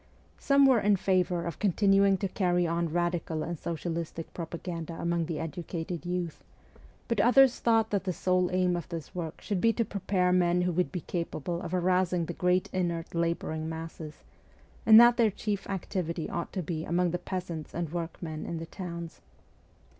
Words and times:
Some 0.39 0.65
were 0.65 0.79
in 0.79 0.95
favour 0.95 1.45
of 1.45 1.59
continuing 1.59 2.17
to 2.17 2.27
carry 2.27 2.65
on 2.65 2.89
radical 2.91 3.43
and 3.43 3.59
socialistic 3.59 4.33
propaganda 4.33 4.93
among 4.99 5.27
the 5.27 5.37
educated 5.37 6.07
youth; 6.07 6.43
but 7.07 7.21
others 7.21 7.59
thought 7.59 7.91
that 7.91 8.05
the 8.05 8.11
sole 8.11 8.49
aim 8.51 8.75
of 8.75 8.89
this 8.89 9.13
work 9.13 9.41
should 9.41 9.61
be 9.61 9.71
to 9.73 9.85
prepare 9.85 10.31
men 10.33 10.63
who 10.63 10.71
would 10.71 10.91
be 10.91 11.01
capable 11.01 11.61
of 11.61 11.71
arousing 11.71 12.25
the 12.25 12.33
great 12.33 12.67
inert 12.73 13.13
labouring 13.13 13.69
masses, 13.69 14.23
and 14.87 14.99
that 14.99 15.17
their 15.17 15.29
chief 15.29 15.69
activity 15.69 16.27
ought 16.27 16.51
to 16.53 16.63
be 16.63 16.83
among 16.83 17.11
the 17.11 17.19
peasants 17.19 17.71
and 17.71 17.93
workmen 17.93 18.43
in 18.47 18.57
the 18.57 18.65
towns. 18.65 19.21